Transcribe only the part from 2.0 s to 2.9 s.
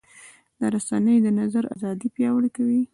پیاوړې کوي.